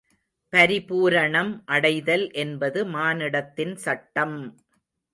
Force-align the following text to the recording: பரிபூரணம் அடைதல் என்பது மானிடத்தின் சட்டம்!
பரிபூரணம் 0.53 1.51
அடைதல் 1.67 2.25
என்பது 2.35 2.85
மானிடத்தின் 2.87 3.75
சட்டம்! 3.85 4.37